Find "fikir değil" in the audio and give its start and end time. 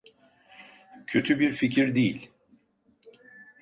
1.53-2.31